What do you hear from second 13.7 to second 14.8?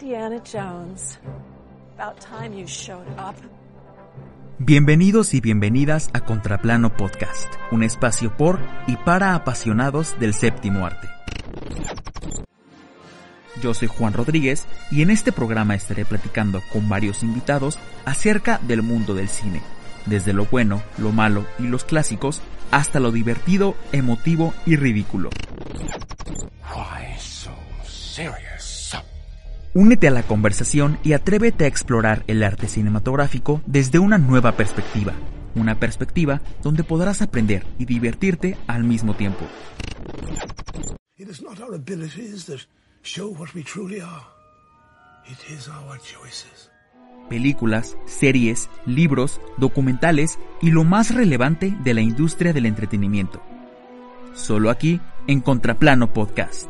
soy Juan Rodríguez